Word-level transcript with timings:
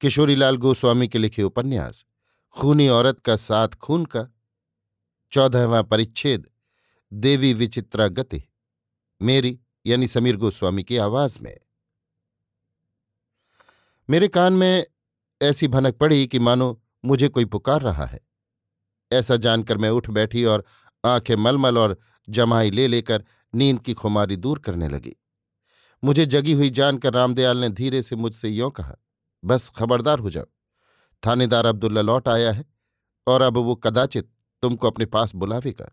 किशोरीलाल 0.00 0.56
गोस्वामी 0.56 1.08
के 1.08 1.18
लिखे 1.18 1.42
उपन्यास, 1.42 2.04
खूनी 2.50 2.88
औरत 2.88 3.20
का 3.20 3.36
साथ 3.36 3.68
खून 3.68 4.04
का, 4.04 4.26
चौदहवा 5.32 5.82
परिच्छेद, 5.82 6.46
देवी 7.12 7.52
विचित्रा 7.52 8.08
गति, 8.08 8.42
मेरी 9.22 9.60
यानी 9.86 10.08
समीर 10.08 10.36
गोस्वामी 10.36 10.84
की 10.84 10.96
आवाज़ 10.96 11.38
में। 11.40 11.58
मेरे 14.10 14.28
कान 14.28 14.52
में 14.52 14.86
ऐसी 15.42 15.68
भनक 15.68 15.94
पड़ी 15.94 16.26
कि 16.26 16.38
मानो 16.38 16.82
मुझे 17.04 17.28
कोई 17.28 17.44
पुकार 17.44 17.82
रहा 17.82 18.04
है। 18.04 18.20
ऐसा 19.12 19.36
जानकर 19.36 19.78
मैं 19.78 19.90
उठ 19.90 20.10
बैठी 20.10 20.44
और 20.44 20.64
आँखें 21.04 21.36
मलमल 21.36 21.78
और 21.78 21.98
जमाई 22.28 22.70
ले 22.70 22.88
लेकर 22.88 23.24
नींद 23.54 23.80
की 23.80 23.94
खुमारी 23.94 24.36
दूर 24.36 24.58
करने 24.58 24.88
लगी। 24.88 25.16
मुझे 26.04 26.26
जगी 26.26 26.52
हुई 26.52 26.70
जानकर 26.70 27.12
रामदयाल 27.12 27.58
ने 27.58 27.68
धीरे 27.68 28.02
से 28.02 28.16
मुझसे 28.16 28.48
यों 28.48 28.70
कहा 28.70 28.96
बस 29.42 29.68
खबरदार 29.70 30.18
हो 30.18 30.30
जाओ। 30.30 30.46
थानेदार 31.22 31.66
अब्दुल्ला 31.66 32.02
लौट 32.02 32.28
आया 32.28 32.52
है 32.52 32.64
और 33.26 33.42
अब 33.42 33.56
वो 33.56 33.74
कदाचित 33.76 34.28
तुमको 34.62 34.86
अपने 34.86 35.06
पास 35.06 35.34
बुलावेगा। 35.34 35.90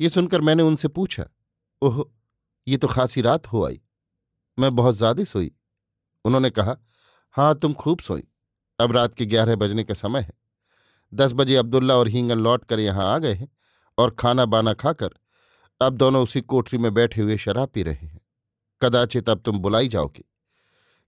ये 0.00 0.08
सुनकर 0.08 0.40
मैंने 0.40 0.62
उनसे 0.62 0.88
पूछा, 0.88 1.24
ओह, 1.82 2.04
ये 2.66 2.76
तो 2.76 2.88
खासी 2.88 3.20
रात 3.20 3.46
हो 3.46 3.64
आई। 3.66 3.80
मैं 4.58 4.74
बहुत 4.76 4.94
ज़्यादा 4.94 5.24
सोई। 5.24 5.50
उन्होंने 6.24 6.50
कहा 6.50 6.76
हाँ 7.34 7.54
तुम 7.54 7.72
खूब 7.74 8.00
सोई। 8.00 8.22
अब 8.78 8.92
रात 8.92 9.14
के 9.14 9.26
ग्यारह 9.26 9.56
बजने 9.56 9.84
का 9.84 9.94
समय 9.94 10.20
है। 10.20 10.32
दस 11.12 11.32
बजे 11.32 11.56
अब्दुल्ला 11.56 11.96
और 11.96 12.08
हींगन 12.08 12.38
लौट 12.38 12.64
कर 12.64 12.80
यहाँ 12.80 13.04
आ 13.14 13.18
गए 13.18 13.34
हैं 13.34 13.48
और 13.98 14.10
खाना 14.10 14.44
बाना 14.46 14.72
खाकर 14.74 15.10
अब 15.80 15.96
दोनों 15.96 16.22
उसी 16.22 16.40
कोठरी 16.42 16.78
में 16.78 16.92
बैठे 16.94 17.22
हुए 17.22 17.36
शराब 17.38 17.68
पी 17.68 17.82
रहे 17.82 18.06
हैं। 18.06 18.20
कदाचित 18.82 19.28
अब 19.28 19.40
तुम 19.40 19.58
बुलाई 19.58 19.88
जाओगी। 19.88 20.24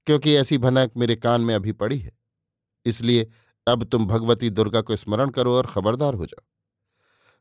क्योंकि 0.09 0.35
ऐसी 0.35 0.57
भनक 0.59 0.93
मेरे 0.97 1.15
कान 1.17 1.41
में 1.41 1.55
अभी 1.55 1.73
पड़ी 1.75 1.99
है। 1.99 2.11
इसलिए 2.87 3.27
अब 3.67 3.83
तुम 3.85 4.07
भगवती 4.07 4.51
दुर्गा 4.51 4.81
को 4.81 4.97
स्मरण 4.97 5.31
करो 5.31 5.55
और 5.55 5.67
खबरदार 5.67 6.15
हो 6.15 6.27
जाओ। 6.27 6.45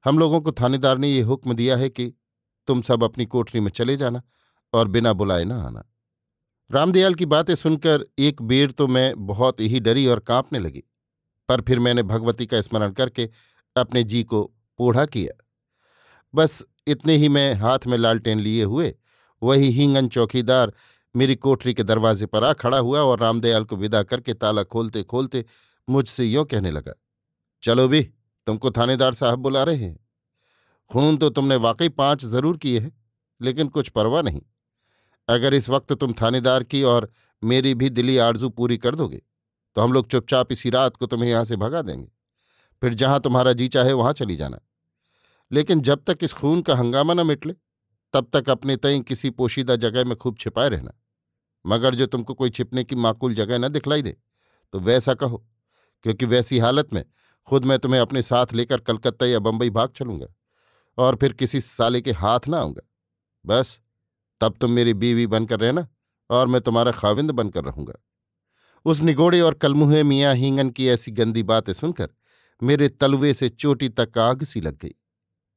हम 0.05 0.19
लोगों 0.19 0.41
को 0.41 0.51
थानेदार 0.51 0.97
ने 0.97 1.09
यह 1.09 1.25
हुक्म 1.25 1.53
दिया 1.53 1.77
है 1.77 1.89
कि 1.89 2.11
तुम 2.67 2.81
सब 2.81 3.03
अपनी 3.03 3.25
कोठरी 3.25 3.59
में 3.59 3.69
चले 3.71 3.95
जाना 3.97 4.21
और 4.73 4.87
बिना 4.87 5.13
बुलाए 5.13 5.43
ना 5.43 5.61
आना। 5.61 5.83
रामदयाल 6.69 7.15
की 7.15 7.25
बातें 7.27 7.53
सुनकर 7.55 8.05
एक 8.19 8.41
बेर 8.41 8.71
तो 8.71 8.87
मैं 8.87 9.13
बहुत 9.27 9.59
ही 9.61 9.79
डरी 9.79 10.05
और 10.07 10.19
कांपने 10.19 10.59
लगी, 10.59 10.83
पर 11.49 11.61
फिर 11.61 11.79
मैंने 11.79 12.03
भगवती 12.03 12.45
का 12.45 12.61
स्मरण 12.61 12.91
करके 12.91 13.29
अपने 13.75 14.03
जी 14.03 14.23
को 14.23 14.43
पोढ़ा 14.79 15.05
किया। 15.07 15.43
बस 16.33 16.63
इतने 16.87 17.15
ही 17.15 17.29
मैं 17.29 17.53
हाथ 17.55 17.87
में 17.87 17.97
लालटेन 17.97 18.39
लिए 18.39 18.63
हुए, 18.63 18.93
वही 19.41 19.71
हींगन 19.71 20.07
चौकीदार 20.09 20.73
मेरी 21.17 21.35
कोठरी 21.37 21.73
के 21.73 21.83
दरवाजे 21.83 22.25
पर 22.25 22.43
आ 22.43 22.51
खड़ा 22.55 22.77
हुआ 22.79 23.01
और 23.01 23.19
रामदयाल 23.19 23.63
को 23.65 23.75
विदा 23.77 24.01
करके 24.05 24.33
ताला 24.35 24.63
खोलते 24.65 25.03
खोलते 25.05 25.43
मुझसे 25.87 26.25
यों 26.25 26.43
कहने 26.45 26.71
लगा, 26.71 26.93
चलो 27.63 27.87
भी, 27.87 28.01
तुमको 28.47 28.71
थानेदार 28.71 29.13
साहब 29.15 29.39
बुला 29.39 29.63
रहे 29.63 29.75
हैं। 29.77 29.97
खून 30.91 31.17
तो 31.17 31.29
तुमने 31.29 31.55
वाकई 31.57 31.89
पाँच 31.91 32.25
ज़रूर 32.25 32.57
किए 32.57 32.79
हैं, 32.79 32.91
लेकिन 33.41 33.67
कुछ 33.69 33.89
परवाह 33.89 34.21
नहीं। 34.21 34.41
अगर 35.27 35.53
इस 35.53 35.69
वक्त 35.69 35.93
तुम 35.93 36.13
थानेदार 36.13 36.63
की 36.65 36.83
और 36.85 37.09
मेरी 37.43 37.73
भी 37.75 37.89
दिली 37.91 38.17
आरज़ू 38.19 38.49
पूरी 38.51 38.77
कर 38.77 38.95
दोगे 38.95 39.21
तो 39.75 39.81
हम 39.81 39.93
लोग 39.93 40.07
चुपचाप 40.07 40.51
इसी 40.51 40.69
रात 40.69 40.95
को 40.95 41.05
तुम्हें 41.05 41.29
यहाँ 41.29 41.43
से 41.45 41.55
भगा 41.57 41.81
देंगे। 41.81 42.07
फिर 42.81 42.93
जहाँ 42.95 43.19
तुम्हारा 43.19 43.53
जी 43.53 43.67
चाहे 43.67 43.93
वहाँ 43.93 44.13
चली 44.13 44.35
जाना। 44.35 44.59
लेकिन 45.51 45.81
जब 45.81 46.03
तक 46.03 46.23
इस 46.23 46.33
खून 46.33 46.61
का 46.61 46.75
हंगामा 46.75 47.13
न 47.13 47.25
मिटले, 47.27 47.53
तब 48.13 48.29
तक 48.33 48.49
अपने 48.49 48.75
तय 48.77 48.99
किसी 49.01 49.29
पोशीदा 49.31 49.75
जगह 49.77 50.05
में 50.05 50.15
खूब 50.17 50.37
छिपाए 50.39 50.69
रहना। 50.69 50.91
मगर 51.67 51.95
जो 51.95 52.05
तुमको 52.05 52.33
कोई 52.33 52.49
छिपने 52.49 52.83
की 52.83 52.95
माकूल 52.95 53.33
जगह 53.33 53.57
न 53.57 53.67
दिखलाई 53.69 54.01
दे 54.01 54.15
तो 54.73 54.79
वैसा 54.79 55.13
कहो, 55.13 55.45
क्योंकि 56.05 56.25
वैसी 56.25 56.59
हालत 56.59 56.93
में 56.93 57.03
खुद 57.47 57.65
मैं 57.65 57.77
तुम्हें 57.79 57.99
अपने 58.01 58.21
साथ 58.21 58.53
लेकर 58.53 58.79
कलकत्ता 58.79 59.25
या 59.25 59.39
बंबई 59.39 59.69
भाग 59.69 59.89
चलूँगा 59.95 60.27
और 60.97 61.15
फिर 61.15 61.33
किसी 61.33 61.61
साले 61.61 62.01
के 62.01 62.11
हाथ 62.13 62.47
ना 62.47 62.57
आऊँगा। 62.57 62.81
बस, 63.45 63.79
तब 64.41 64.55
तुम 64.61 64.71
मेरी 64.71 64.93
बीवी 64.93 65.27
बनकर 65.27 65.59
रहना 65.59 65.87
और 66.29 66.47
मैं 66.47 66.61
तुम्हारा 66.61 66.91
खाविंद 66.91 67.31
बनकर 67.31 67.63
रहूँगा। 67.63 67.93
उस 68.85 69.01
निगोड़े 69.01 69.39
और 69.41 69.53
कलमुहे 69.53 70.03
मियाँ 70.03 70.33
हींगन 70.35 70.69
की 70.69 70.87
ऐसी 70.89 71.11
गंदी 71.11 71.43
बातें 71.43 71.73
सुनकर 71.73 72.09
मेरे 72.61 72.87
तलवे 72.89 73.33
से 73.33 73.49
चोटी 73.49 73.89
तक 73.89 74.17
आग 74.17 74.43
सी 74.43 74.61
लग 74.61 74.77
गई। 74.77 74.93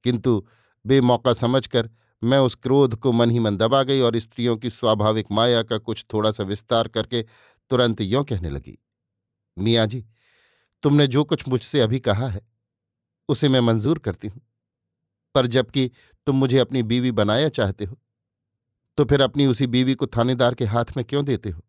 किंतु 0.04 0.42
बेमौका 0.84 1.32
समझकर 1.32 1.90
मैं 2.22 2.38
उस 2.38 2.54
क्रोध 2.54 2.94
को 2.94 3.12
मन 3.12 3.30
ही 3.30 3.38
मन 3.38 3.56
दबा 3.56 3.82
गई 3.82 4.00
और 4.00 4.18
स्त्रियों 4.18 4.56
की 4.56 4.70
स्वाभाविक 4.70 5.26
माया 5.32 5.62
का 5.62 5.78
कुछ 5.78 6.04
थोड़ा 6.12 6.30
सा 6.30 6.42
विस्तार 6.42 6.88
करके 6.88 7.22
तुरंत 7.70 8.00
यों 8.00 8.24
कहने 8.24 8.50
लगी, 8.50 8.78
मियाँ 9.58 9.86
जी, 9.86 10.04
तुमने 10.82 11.06
जो 11.06 11.24
कुछ 11.24 11.48
मुझसे 11.48 11.80
अभी 11.80 12.00
कहा 12.00 12.28
है, 12.28 12.40
उसे 13.28 13.48
मैं 13.48 13.60
मंजूर 13.60 13.98
करती 13.98 14.28
हूँ। 14.28 14.42
पर 15.34 15.46
जबकि 15.46 15.90
तुम 16.26 16.36
मुझे 16.36 16.58
अपनी 16.58 16.82
बीवी 16.82 17.10
बनाया 17.12 17.48
चाहते 17.48 17.84
हो 17.84 17.98
तो 18.98 19.04
फिर 19.04 19.20
अपनी 19.20 19.46
उसी 19.46 19.66
बीवी 19.66 19.94
को 19.94 20.06
थानेदार 20.06 20.54
के 20.54 20.64
हाथ 20.64 20.84
में 20.96 21.04
क्यों 21.04 21.24
देते 21.24 21.50
हो? 21.50 21.62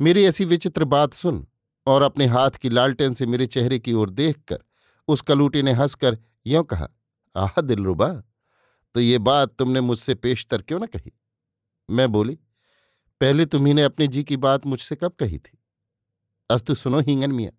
मेरी 0.00 0.24
ऐसी 0.24 0.44
विचित्र 0.44 0.84
बात 0.84 1.14
सुन 1.14 1.46
और 1.86 2.02
अपने 2.02 2.26
हाथ 2.26 2.50
की 2.50 2.68
लालटेन 2.68 3.14
से 3.14 3.26
मेरे 3.26 3.46
चेहरे 3.46 3.78
की 3.78 3.92
ओर 3.92 4.10
देखकर 4.10 4.58
उस 5.08 5.20
कलूटी 5.20 5.62
ने 5.62 5.72
हंसकर 5.72 6.18
यों 6.46 6.64
कहा, 6.64 6.88
आह, 7.36 7.60
दिलरुबा 7.60 8.22
तो 8.94 9.00
ये 9.00 9.18
बात 9.20 9.54
तुमने 9.54 9.80
मुझसे 9.80 10.14
पेशतर 10.14 10.62
क्यों 10.62 10.80
न 10.80 10.86
कही। 10.86 11.12
मैं 11.88 12.10
बोली, 12.12 12.34
पहले 13.20 13.46
तुम्ही 13.46 13.74
ने 13.74 13.82
अपने 13.82 14.06
जी 14.06 14.22
की 14.24 14.36
बात 14.38 14.66
मुझसे 14.66 14.96
कब 14.96 15.12
कही 15.12 15.38
थी? 15.38 15.58
अस्तु 16.50 16.74
सुनो 16.74 17.00
हींगन 17.00 17.32
मिया, 17.32 17.50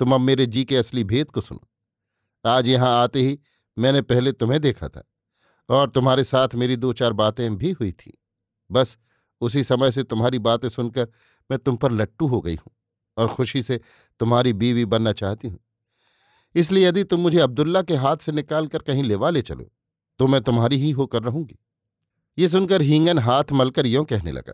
तुम 0.00 0.14
अब 0.14 0.20
मेरे 0.20 0.46
जी 0.46 0.64
के 0.64 0.76
असली 0.76 1.04
भेद 1.04 1.30
को 1.30 1.40
सुनो। 1.40 1.66
आज 2.44 2.68
यहाँ 2.68 2.90
आते 3.02 3.20
ही 3.20 3.38
मैंने 3.76 4.02
पहले 4.02 4.32
तुम्हें 4.32 4.60
देखा 4.60 4.88
था 4.88 5.02
और 5.68 5.90
तुम्हारे 5.90 6.24
साथ 6.24 6.54
मेरी 6.54 6.76
दो 6.76 6.92
चार 6.92 7.12
बातें 7.14 7.56
भी 7.56 7.70
हुई 7.72 7.92
थी। 7.92 8.12
बस 8.70 8.96
उसी 9.40 9.62
समय 9.64 9.92
से 9.92 10.02
तुम्हारी 10.02 10.38
बातें 10.40 10.68
सुनकर 10.68 11.08
मैं 11.50 11.58
तुम 11.58 11.76
पर 11.76 11.92
लट्टू 11.92 12.26
हो 12.26 12.40
गई 12.40 12.54
हूँ 12.54 12.72
और 13.16 13.28
खुशी 13.28 13.62
से 13.62 13.80
तुम्हारी 14.20 14.52
बीवी 14.52 14.84
बनना 14.84 15.12
चाहती 15.12 15.48
हूँ। 15.48 15.58
इसलिए 16.54 16.86
यदि 16.88 17.04
तुम 17.04 17.20
मुझे 17.20 17.38
अब्दुल्ला 17.40 17.82
के 17.82 17.94
हाथ 17.96 18.16
से 18.16 18.32
निकाल 18.32 18.66
कर 18.66 18.82
कहीं 18.82 19.02
लेवा 19.04 19.30
ले 19.30 19.42
चलो 19.42 19.70
तो 20.20 20.26
मैं 20.26 20.40
तुम्हारी 20.40 20.76
ही 20.76 20.90
होकर 20.92 21.22
रहूँगी। 21.22 21.58
ये 22.38 22.48
सुनकर 22.48 22.82
हींगन 22.82 23.18
हाथ 23.18 23.52
मलकर 23.52 23.86
यों 23.86 24.04
कहने 24.04 24.32
लगा, 24.32 24.52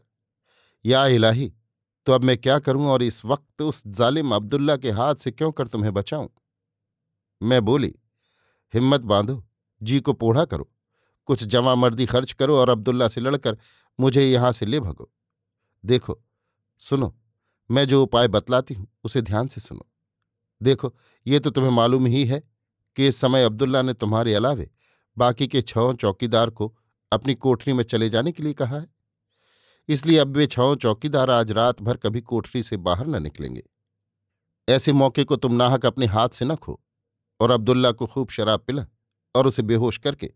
या 0.85 1.07
इलाही 1.09 1.53
तो 2.07 2.13
अब 2.13 2.25
मैं 2.25 2.37
क्या 2.39 2.59
करूँ 2.59 2.87
और 2.87 3.03
इस 3.03 3.25
वक्त 3.25 3.63
उस 3.63 3.83
जालिम 3.89 4.35
अब्दुल्ला 4.35 4.77
के 4.77 4.91
हाथ 4.93 5.15
से 5.15 5.31
क्यों 5.31 5.51
कर 5.53 5.67
तुम्हें 5.69 5.93
बचाऊं? 5.95 6.29
मैं 7.41 7.65
बोली, 7.65 7.95
हिम्मत 8.75 9.01
बांधो, 9.03 9.43
जी 9.81 10.01
को 10.01 10.13
पोढ़ा 10.15 10.45
करो, 10.45 10.71
कुछ 11.29 11.45
जमा 11.45 11.75
मर्दी 11.75 12.07
खर्च 12.07 12.33
करो 12.33 12.57
और 12.57 12.71
अब्दुल्ला 12.71 13.09
से 13.09 13.21
लड़कर 13.21 13.57
मुझे 13.99 14.25
यहाँ 14.25 14.53
से 14.53 14.67
ले 14.67 14.81
भगो। 14.81 15.11
देखो, 15.85 16.21
सुनो, 16.83 17.15
मैं 17.71 17.87
जो 17.89 18.03
उपाय 18.03 18.29
बतलाती 18.29 18.75
हूँ, 18.75 18.87
उसे 19.05 19.23
ध्यान 19.23 19.49
से 19.49 19.61
सुनो। 19.61 19.87
देखो, 20.61 20.95
ये 21.27 21.39
तो 21.39 21.51
तुम्हें 21.51 21.73
मालूम 21.73 22.07
ही 22.07 22.25
है 22.27 22.43
कि 22.97 23.09
इस 23.09 23.17
समय 23.17 23.45
अब्दुल्ला 23.45 23.83
ने 23.83 23.95
तुम्हारे 23.95 24.35
अलावे 24.35 24.71
बाकी 25.19 25.49
के 25.49 25.63
छह 25.63 25.93
चौकीदार 25.93 26.51
को 26.51 26.77
अपनी 27.13 27.35
कोठरी 27.35 27.73
में 27.73 27.85
चले 27.85 28.09
जाने 28.11 28.33
के 28.33 28.43
लिए 28.43 28.53
कहा 28.53 28.79
है। 28.79 28.87
इसलिए 29.89 30.19
अब 30.19 30.37
वे 30.37 30.47
छह 30.47 30.75
चौकीदार 30.75 31.31
आज 31.31 31.53
रात 31.53 31.83
भर 31.83 31.97
कभी 31.97 32.21
कोठरी 32.21 32.63
से 32.63 32.77
बाहर 32.77 33.07
न 33.07 33.23
निकलेंगे। 33.23 33.63
ऐसे 34.69 34.93
मौके 34.93 35.25
को 35.25 35.37
तुम 35.37 35.55
नाहक 35.55 35.87
अपने 35.87 36.07
हाथ 36.07 36.29
से 36.29 36.45
न 36.45 36.57
खो 36.57 36.81
और 37.41 37.51
अब्दुल्ला 37.51 37.93
को 37.93 38.07
खूब 38.07 38.29
शराब 38.29 38.61
पिला 38.61 38.87
और 39.35 39.47
उसे 39.47 39.63
बेहोश 39.63 39.99
करके 39.99 40.33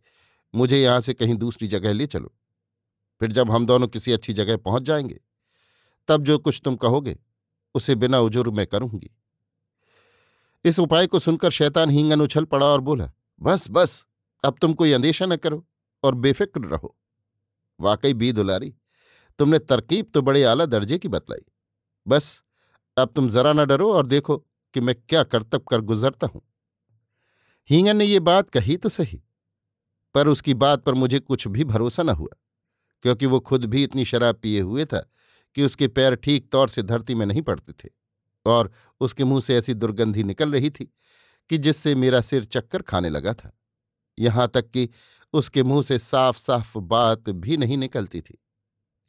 मुझे 0.55 0.82
यहाँ 0.82 1.00
से 1.00 1.15
कहीं 1.15 1.35
दूसरी 1.35 1.69
जगह 1.69 1.93
ले 1.93 2.06
चलो। 2.06 2.35
फिर 3.20 3.32
जब 3.32 3.50
हम 3.50 3.67
दोनों 3.67 3.88
किसी 3.88 4.12
अच्छी 4.12 4.32
जगह 4.32 4.56
पहुँच 4.56 4.82
जाएँगे, 4.82 5.20
तब 6.09 6.25
जो 6.25 6.38
कुछ 6.38 6.61
तुम 6.65 6.77
कहोगे, 6.77 7.19
उसे 7.75 7.94
बिना 7.94 8.20
उजुर 8.20 8.50
मैं 8.50 8.67
करूँगी। 8.67 9.11
इस 10.65 10.79
उपाय 10.79 11.06
को 11.06 11.19
सुनकर 11.19 11.50
शैतान 11.50 11.91
हींगन 11.91 12.20
उछल 12.20 12.44
पड़ा 12.44 12.67
और 12.67 12.81
बोला, 12.81 13.12
बस 13.41 13.67
बस 13.70 14.06
अब 14.44 14.56
तुम 14.61 14.73
कोई 14.75 14.93
अंदेशा 14.93 15.26
न 15.26 15.37
करो 15.37 15.64
और 16.05 16.14
बेफिक्र 16.17 16.61
रहो। 16.62 16.94
वाकई 17.81 18.14
बी 18.14 18.32
दुलारी 18.32 18.75
तुमने 19.38 19.58
तरकीब 19.61 20.11
तो 20.14 20.23
बड़े 20.23 20.43
आला 20.44 20.67
दर्जे 20.67 20.99
की 20.99 21.08
बतलाई। 21.08 21.44
बस, 22.06 22.43
अब 22.96 23.12
तुम 23.17 23.29
जरा 23.29 23.52
न 23.52 23.64
डरो 23.67 23.93
और 23.93 24.06
देखो 24.06 24.37
कि 24.75 24.81
मैं 24.81 24.94
क्या 24.99 25.23
करतब 25.25 25.64
कर 25.70 25.81
गुजरता 25.82 26.26
हूँ। 26.26 26.43
हींगन 27.70 27.96
ने 27.96 28.05
ये 28.05 28.20
बात 28.20 28.50
कही 28.50 28.76
तो 28.76 28.88
सही, 28.88 29.20
पर 30.14 30.29
उसकी 30.29 30.55
बात 30.55 30.82
पर 30.85 30.94
मुझे 30.94 31.19
कुछ 31.19 31.46
भी 31.49 31.64
भरोसा 31.64 32.02
न 32.02 32.08
हुआ, 32.11 32.37
क्योंकि 33.05 33.26
वो 33.26 33.41
खुद 33.41 33.64
भी 33.64 33.82
इतनी 33.85 34.05
शराब 34.05 34.37
पिए 34.37 34.61
हुए 34.61 34.85
था 34.85 34.99
कि 35.56 35.62
उसके 35.62 35.88
पैर 35.88 36.14
ठीक 36.14 36.49
तौर 36.52 36.69
से 36.69 36.82
धरती 36.82 37.14
में 37.14 37.26
नहीं 37.26 37.43
पड़ते 37.43 37.73
थे 37.75 37.91
और 38.46 38.70
उसके 39.00 39.25
मुँह 39.25 39.41
से 39.41 39.56
ऐसी 39.56 39.75
दुर्गंधी 39.75 40.25
निकल 40.25 40.52
रही 40.52 40.70
थी 40.70 40.85
कि 41.50 41.58
जिससे 41.58 41.94
मेरा 41.94 42.20
सिर 42.20 42.44
चक्कर 42.44 42.82
खाने 42.82 43.11
लगा 43.11 43.32
था। 43.35 43.50
यहाँ 44.19 44.49
तक 44.55 44.70
कि 44.70 44.88
उसके 45.34 45.62
मुँह 45.62 45.82
से 45.82 45.99
साफ़ 45.99 46.38
साफ़ 46.38 46.78
बात 46.78 47.31
भी 47.31 47.56
नहीं 47.56 47.76
निकलती 47.78 48.20
थी। 48.20 48.38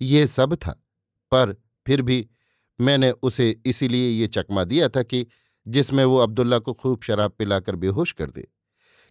ये 0.01 0.25
सब 0.27 0.55
था, 0.55 0.71
पर 1.31 1.55
फिर 1.87 2.01
भी 2.01 2.25
मैंने 2.79 3.11
उसे 3.13 3.49
इसीलिए 3.65 4.09
ये 4.09 4.27
चकमा 4.27 4.63
दिया 4.63 4.89
था 4.89 5.03
कि 5.03 5.25
जिसमें 5.65 6.03
वो 6.05 6.17
अब्दुल्ला 6.17 6.59
को 6.59 6.73
खूब 6.73 7.01
शराब 7.03 7.31
पिलाकर 7.31 7.75
बेहोश 7.75 8.11
कर 8.11 8.29
दे, 8.29 8.47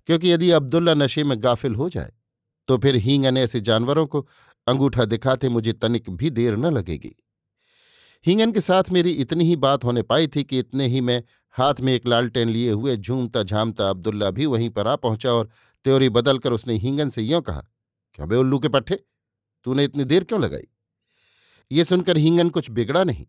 क्योंकि 0.09 0.33
यदि 0.33 0.51
अब्दुल्ला 0.51 0.95
नशे 0.95 1.25
में 1.25 1.37
गाफिल 1.45 1.75
हो 1.75 1.89
जाए 1.91 2.13
तो 2.69 2.79
फिर 2.79 2.97
हींगन 2.97 3.37
ऐसे 3.37 3.61
जानवरों 3.61 4.07
को 4.07 4.21
अंगूठा 4.67 5.05
दिखाते 5.05 5.49
मुझे 5.49 5.73
तनिक 5.73 6.11
भी 6.11 6.31
देर 6.31 6.57
न 6.57 6.73
लगेगी। 6.73 7.15
हींगन 8.27 8.53
के 8.53 8.61
साथ 8.61 8.91
मेरी 8.93 9.11
इतनी 9.13 9.45
ही 9.45 9.57
बात 9.57 9.85
होने 9.85 10.03
पाई 10.03 10.27
थी 10.27 10.45
कि 10.45 10.59
इतने 10.59 10.87
ही 10.87 11.01
मैं 11.01 11.23
हाथ 11.55 11.81
में 11.81 11.93
एक 11.95 12.07
लालटेन 12.07 12.49
लिए 12.49 12.71
हुए 12.71 12.97
झूमता 12.97 13.43
झामता 13.43 13.89
अब्दुल्ला 13.91 14.31
भी 14.31 14.47
वहीं 14.47 14.71
पर 14.71 14.87
आ 14.87 14.95
पहुँचा 14.97 15.33
और 15.33 15.49
त्योरी 15.85 16.09
बदलकर 16.09 16.53
उसने 16.53 16.75
हींगन 16.75 17.09
से 17.09 17.23
यों 17.23 17.41
कहा, 17.43 17.65
क्या 18.15 18.27
बे 18.27 18.37
उल्लू 18.37 18.59
के 18.59 18.69
पट्टे 18.69 18.95
तूने 19.67 19.85
इतनी 19.85 20.05
देर 20.05 20.25
क्यों 20.25 20.41
लगाई? 20.43 20.67
ये 21.71 21.85
सुनकर 21.85 22.17
हींगन 22.17 22.51
कुछ 22.51 22.71
बिगड़ा 22.71 23.05
नहीं। 23.05 23.27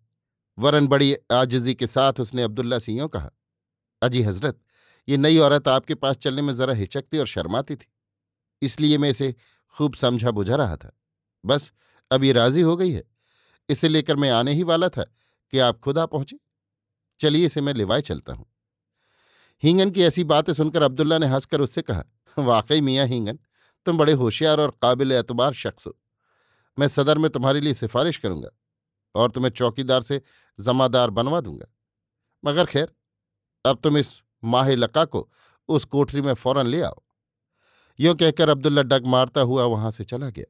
वरन 0.58 0.88
बड़ी 0.88 1.16
आजिजी 1.32 1.74
के 1.76 1.88
साथ 1.88 2.20
उसने 2.20 2.44
अब्दुल्ला 2.44 2.80
से 2.80 2.94
यों 2.94 3.08
कहा, 3.08 3.30
अजी 4.02 4.22
हज़रत, 4.22 4.60
ये 5.08 5.18
नई 5.18 5.38
औरत 5.38 5.68
आपके 5.68 5.96
पास 5.96 6.16
चलने 6.16 6.42
में 6.42 6.54
जरा 6.54 6.74
हिचकती 6.74 7.18
और 7.18 7.28
शर्माती 7.28 7.76
थी। 7.76 7.88
इसलिए 8.62 8.98
मैं 8.98 9.10
इसे 9.10 9.34
खूब 9.76 9.94
समझा 9.94 10.32
बुझा 10.32 10.56
रहा 10.56 10.76
था। 10.78 10.92
बस, 11.44 11.72
अब 12.12 12.24
ये 12.24 12.32
राज़ी 12.32 12.62
हो 12.62 12.76
गई 12.78 12.92
है। 12.92 13.04
इसे 13.70 13.90
लेकर 13.90 14.16
मैं 14.16 14.30
आने 14.32 14.54
ही 14.54 14.64
वाला 14.64 14.90
था 14.90 15.04
कि 15.54 15.60
आप 15.60 15.80
खुद 15.80 15.98
आ 15.98 16.06
पहुँचे। 16.06 16.38
चलिए 17.20 17.46
इसे 17.46 17.62
मैं 17.62 17.74
लिवाए 17.74 18.02
चलता 18.02 18.34
हूँ। 18.34 18.46
हींगन 19.64 19.92
की 19.92 20.04
ऐसी 20.04 20.24
बातें 20.24 20.54
सुनकर 20.54 20.82
अब्दुल्ला 20.82 21.18
ने 21.18 21.28
हंसकर 21.28 21.62
उससे 21.62 21.82
कहा 21.82 22.04
वाकई 22.40 22.82
मियाँ 22.82 23.08
हींगन 23.08 23.40
तुम 23.86 23.98
बड़े 23.98 24.14
होशियार 24.14 24.60
और 24.60 24.78
काबिल 24.82 25.12
एतबार 25.12 25.54
शख्स 25.54 25.88
हो। 25.88 25.98
मैं 26.80 26.88
सदर 26.88 27.18
में 27.18 27.32
तुम्हारे 27.32 27.62
लिए 27.62 27.74
सिफारिश 27.74 28.18
करूँगा 28.18 28.50
और 29.16 29.32
तुम्हें 29.32 29.52
चौकीदार 29.52 30.02
से 30.02 30.22
जमादार 30.60 31.10
बनवा 31.10 31.42
दूँगा। 31.42 31.66
मगर 32.46 32.66
खैर, 32.66 32.92
अब 33.66 33.80
तुम 33.84 33.98
इस 33.98 34.24
माह 34.44 34.70
लका 34.70 35.06
को 35.06 35.32
उस 35.70 35.86
कोठरी 35.86 36.22
में 36.22 36.34
फ़ौरन 36.34 36.68
ले 36.68 36.82
आओ। 36.82 37.04
यों 38.00 38.16
कहकर 38.16 38.50
अब्दुल्ला 38.50 38.84
डग 38.84 39.06
मारता 39.06 39.42
हुआ 39.42 39.64
वहाँ 39.64 39.92
से 39.92 40.04
चला 40.04 40.30
गया। 40.30 40.46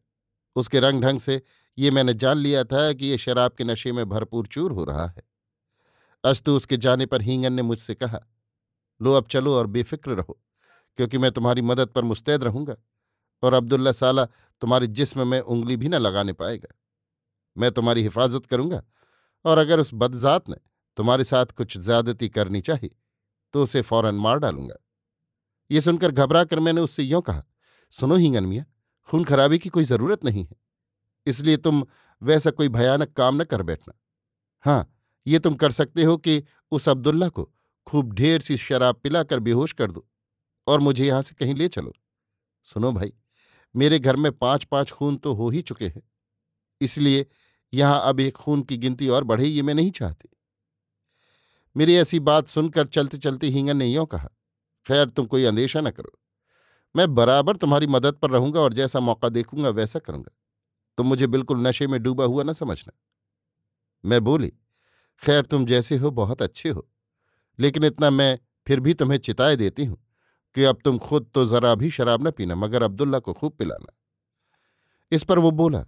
उसके 0.55 0.79
रंग 0.79 1.03
ढंग 1.03 1.19
से 1.19 1.41
ये 1.77 1.91
मैंने 1.91 2.13
जान 2.13 2.37
लिया 2.37 2.63
था 2.63 2.93
कि 2.93 3.05
ये 3.05 3.17
शराब 3.17 3.51
के 3.51 3.63
नशे 3.63 3.91
में 3.91 4.09
भरपूर 4.09 4.47
चूर 4.47 4.71
हो 4.71 4.83
रहा 4.83 5.07
है। 5.07 5.23
अस्तु 6.23 6.55
उसके 6.55 6.77
जाने 6.77 7.05
पर 7.05 7.21
हींगन 7.21 7.53
ने 7.53 7.61
मुझसे 7.61 7.95
कहा, 7.95 8.19
लो, 9.01 9.13
अब 9.13 9.27
चलो 9.27 9.55
और 9.55 9.67
बेफिक्र 9.67 10.11
रहो। 10.11 10.41
क्योंकि 10.97 11.17
मैं 11.17 11.31
तुम्हारी 11.31 11.61
मदद 11.61 11.87
पर 11.87 12.03
मुस्तैद 12.03 12.43
रहूँगा 12.43 12.75
और 13.43 13.53
अब्दुल्ला 13.53 13.91
साला 13.91 14.25
तुम्हारे 14.61 14.87
जिस्म 14.89 15.27
में 15.27 15.39
उंगली 15.39 15.77
भी 15.77 15.89
न 15.89 15.95
लगाने 15.95 16.33
पाएगा। 16.33 16.73
मैं 17.55 17.71
तुम्हारी 17.71 18.03
हिफाजत 18.03 18.45
करूँगा 18.45 18.81
और 19.45 19.57
अगर 19.57 19.79
उस 19.79 19.91
बदजात 19.93 20.49
ने 20.49 20.55
तुम्हारे 20.97 21.23
साथ 21.23 21.45
कुछ 21.47 21.77
ज्यादती 21.77 22.29
करनी 22.29 22.61
चाहिए 22.61 22.95
तो 23.53 23.63
उसे 23.63 23.81
फ़ौरन 23.81 24.15
मार 24.15 24.39
डालूँगा। 24.39 24.75
ये 25.69 25.81
सुनकर 25.81 26.11
घबरा 26.11 26.43
कर 26.43 26.59
मैंने 26.59 26.81
उससे 26.81 27.03
यों 27.03 27.21
कहा, 27.21 27.43
सुनो 27.93 28.15
हींगन 28.15 28.45
मियाँ, 28.45 28.65
खून 29.09 29.23
खराबी 29.23 29.59
की 29.59 29.69
कोई 29.69 29.83
ज़रूरत 29.83 30.25
नहीं 30.25 30.45
है। 30.45 30.55
इसलिए 31.27 31.57
तुम 31.57 31.85
वैसा 32.21 32.51
कोई 32.51 32.69
भयानक 32.69 33.13
काम 33.13 33.41
न 33.41 33.43
कर 33.43 33.61
बैठना। 33.63 33.93
हाँ 34.65 34.91
ये 35.25 35.39
तुम 35.39 35.55
कर 35.55 35.71
सकते 35.71 36.03
हो 36.03 36.17
कि 36.17 36.43
उस 36.71 36.89
अब्दुल्ला 36.89 37.29
को 37.29 37.49
खूब 37.87 38.13
ढेर 38.13 38.41
सी 38.41 38.57
शराब 38.57 38.95
पिलाकर 38.95 39.39
बेहोश 39.39 39.73
कर 39.73 39.91
दो। 39.91 40.05
और 40.67 40.79
मुझे 40.79 41.05
यहाँ 41.05 41.21
से 41.21 41.35
कहीं 41.35 41.55
ले 41.55 41.67
चलो। 41.67 41.93
सुनो 42.63 42.91
भाई, 42.91 43.13
मेरे 43.75 43.99
घर 43.99 44.15
में 44.15 44.31
पाँच 44.31 44.63
पाँच 44.63 44.91
खून 44.91 45.17
तो 45.17 45.33
हो 45.33 45.49
ही 45.49 45.61
चुके 45.61 45.85
हैं। 45.85 46.01
इसलिए 46.81 47.25
यहाँ 47.73 48.01
अब 48.03 48.19
एक 48.19 48.35
खून 48.37 48.61
की 48.61 48.77
गिनती 48.77 49.09
और 49.09 49.23
बढ़े 49.23 49.45
ये 49.45 49.61
मैं 49.61 49.73
नहीं 49.73 49.91
चाहती। 49.91 50.29
मेरी 51.77 51.95
ऐसी 51.95 52.19
बात 52.19 52.47
सुनकर 52.47 52.87
चलते 52.87 53.17
चलते 53.17 53.47
हींगन 53.47 53.77
ने 53.77 53.85
यों 53.85 54.05
कहा, 54.05 54.29
खैर, 54.85 55.09
तुम 55.09 55.25
कोई 55.25 55.45
अंदेशा 55.45 55.81
न 55.81 55.89
करो। 55.89 56.19
मैं 56.95 57.15
बराबर 57.15 57.57
तुम्हारी 57.57 57.87
मदद 57.87 58.15
पर 58.15 58.29
रहूँगा 58.29 58.59
और 58.59 58.73
जैसा 58.73 58.99
मौका 58.99 59.29
देखूँगा 59.29 59.69
वैसा 59.69 59.99
करूँगा। 59.99 60.31
तुम 60.97 61.07
मुझे 61.07 61.27
बिल्कुल 61.27 61.67
नशे 61.67 61.87
में 61.87 62.03
डूबा 62.03 62.23
हुआ 62.23 62.43
न 62.43 62.53
समझना। 62.53 62.93
मैं 64.05 64.23
बोली, 64.23 64.53
खैर, 65.23 65.45
तुम 65.45 65.65
जैसे 65.65 65.97
हो, 65.97 66.11
बहुत 66.11 66.41
अच्छे 66.41 66.69
हो। 66.69 66.89
लेकिन 67.59 67.83
इतना 67.83 68.09
मैं 68.09 68.39
फिर 68.67 68.79
भी 68.79 68.93
तुम्हें 68.93 69.19
चिताए 69.19 69.55
देती 69.55 69.85
हूँ। 69.85 70.04
कि 70.55 70.63
अब 70.63 70.77
तुम 70.83 70.97
खुद 70.97 71.29
तो 71.33 71.45
जरा 71.45 71.75
भी 71.75 71.91
शराब 71.91 72.27
न 72.27 72.31
पीना, 72.31 72.55
मगर 72.55 72.83
अब्दुल्ला 72.83 73.19
को 73.19 73.33
खूब 73.33 73.51
पिलाना। 73.51 73.93
इस 75.11 75.23
पर 75.23 75.39
वो 75.39 75.51
बोला 75.51 75.85